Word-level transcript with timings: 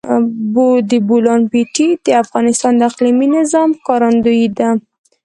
د 0.89 0.91
بولان 1.07 1.41
پټي 1.51 1.87
د 2.05 2.07
افغانستان 2.23 2.73
د 2.75 2.81
اقلیمي 2.89 3.27
نظام 3.37 3.69
ښکارندوی 3.77 4.43
ده. 4.57 4.69